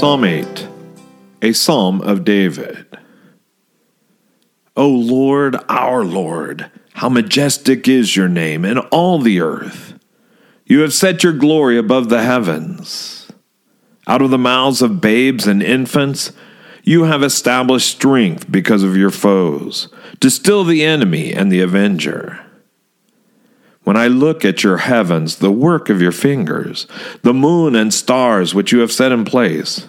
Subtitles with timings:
[0.00, 0.66] Psalm 8,
[1.42, 2.86] a psalm of David.
[4.74, 9.92] O Lord, our Lord, how majestic is your name in all the earth.
[10.64, 13.30] You have set your glory above the heavens.
[14.06, 16.32] Out of the mouths of babes and infants,
[16.82, 19.88] you have established strength because of your foes,
[20.20, 22.40] to still the enemy and the avenger.
[23.82, 26.86] When I look at your heavens, the work of your fingers,
[27.20, 29.88] the moon and stars which you have set in place,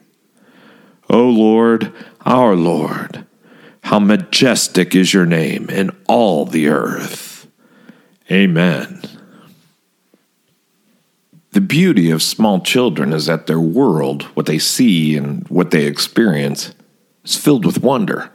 [1.11, 1.93] O Lord,
[2.25, 3.25] our Lord,
[3.83, 7.47] how majestic is your name in all the earth.
[8.31, 9.01] Amen.
[11.51, 15.85] The beauty of small children is that their world, what they see and what they
[15.85, 16.73] experience,
[17.25, 18.31] is filled with wonder.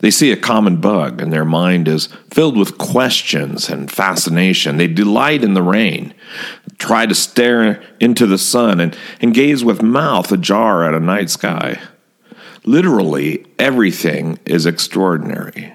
[0.00, 4.76] They see a common bug, and their mind is filled with questions and fascination.
[4.76, 6.12] They delight in the rain,
[6.78, 11.30] try to stare into the sun, and, and gaze with mouth ajar at a night
[11.30, 11.80] sky.
[12.64, 15.72] Literally, everything is extraordinary.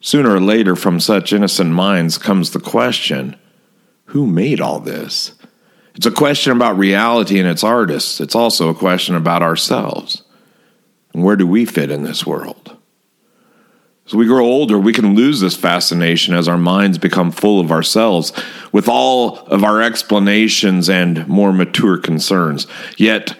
[0.00, 3.36] Sooner or later, from such innocent minds comes the question
[4.06, 5.32] who made all this?
[5.94, 8.20] It's a question about reality and its artists.
[8.20, 10.22] It's also a question about ourselves.
[11.12, 12.57] And where do we fit in this world?
[14.08, 17.70] As we grow older, we can lose this fascination as our minds become full of
[17.70, 18.32] ourselves
[18.72, 22.66] with all of our explanations and more mature concerns.
[22.96, 23.36] Yet,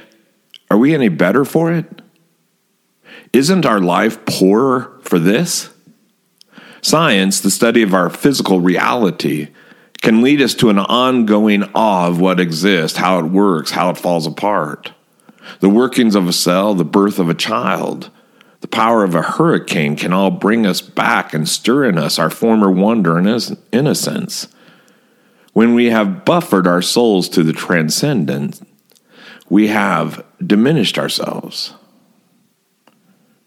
[0.70, 2.02] are we any better for it?
[3.32, 5.70] Isn't our life poorer for this?
[6.82, 9.48] Science, the study of our physical reality,
[10.02, 13.96] can lead us to an ongoing awe of what exists, how it works, how it
[13.96, 14.92] falls apart
[15.60, 18.10] the workings of a cell, the birth of a child,
[18.68, 22.30] the power of a hurricane can all bring us back and stir in us our
[22.30, 24.48] former wonder and innocence.
[25.54, 28.60] When we have buffered our souls to the transcendent,
[29.48, 31.74] we have diminished ourselves.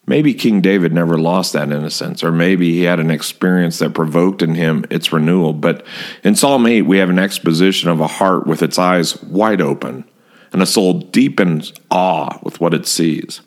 [0.07, 4.41] Maybe King David never lost that innocence, or maybe he had an experience that provoked
[4.41, 5.53] in him its renewal.
[5.53, 5.85] But
[6.23, 10.03] in Psalm 8, we have an exposition of a heart with its eyes wide open
[10.51, 13.41] and a soul deep in awe with what it sees.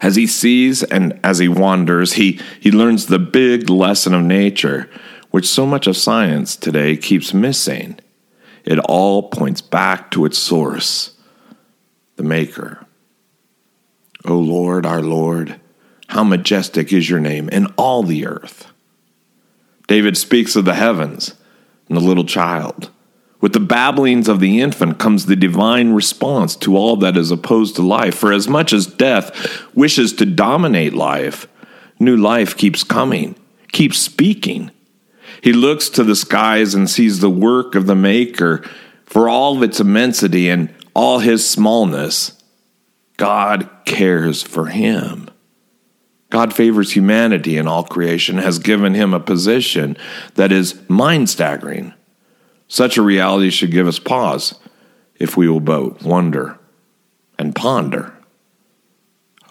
[0.00, 4.90] As he sees and as he wanders, he, he learns the big lesson of nature,
[5.30, 7.98] which so much of science today keeps missing.
[8.64, 11.16] It all points back to its source,
[12.16, 12.86] the Maker.
[14.24, 15.60] O Lord, our Lord,
[16.08, 18.70] how majestic is your name in all the earth.
[19.86, 21.34] David speaks of the heavens
[21.88, 22.90] and the little child.
[23.44, 27.76] With the babblings of the infant comes the divine response to all that is opposed
[27.76, 28.14] to life.
[28.14, 31.46] For as much as death wishes to dominate life,
[32.00, 33.36] new life keeps coming,
[33.70, 34.70] keeps speaking.
[35.42, 38.64] He looks to the skies and sees the work of the Maker
[39.04, 42.42] for all of its immensity and all his smallness.
[43.18, 45.28] God cares for him.
[46.30, 49.98] God favors humanity in all creation, has given him a position
[50.36, 51.92] that is mind staggering.
[52.68, 54.58] Such a reality should give us pause
[55.16, 56.58] if we will both wonder
[57.38, 58.12] and ponder.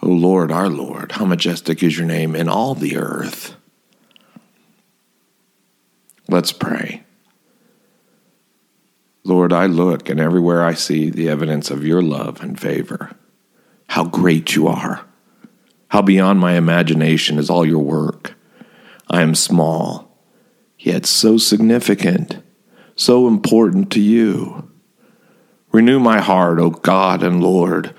[0.02, 3.56] O Lord, our Lord, how majestic is your name in all the earth.
[6.28, 7.04] Let's pray.
[9.24, 13.16] Lord, I look and everywhere I see the evidence of your love and favor.
[13.88, 15.06] How great you are.
[15.88, 18.34] How beyond my imagination is all your work.
[19.08, 20.18] I am small,
[20.78, 22.43] yet so significant
[22.96, 24.70] so important to you.
[25.72, 27.94] Renew my heart, O God and Lord,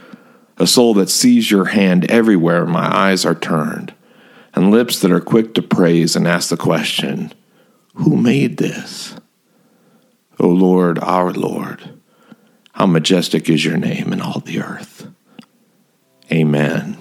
[0.58, 3.94] a soul that sees your hand everywhere my eyes are turned,
[4.54, 7.34] and lips that are quick to praise and ask the question,
[7.96, 9.16] Who made this?
[10.40, 12.00] O Lord, our Lord,
[12.74, 15.08] how majestic is your name in all the earth.
[16.32, 16.98] Amen.